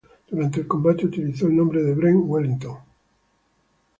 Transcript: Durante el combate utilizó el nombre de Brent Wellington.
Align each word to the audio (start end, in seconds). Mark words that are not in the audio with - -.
Durante 0.31 0.61
el 0.61 0.67
combate 0.67 1.05
utilizó 1.05 1.45
el 1.45 1.55
nombre 1.55 1.83
de 1.83 1.93
Brent 1.93 2.23
Wellington. 2.25 2.77